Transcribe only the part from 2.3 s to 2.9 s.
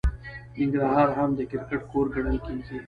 کیږي.